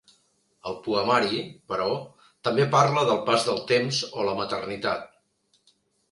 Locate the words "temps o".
3.73-4.25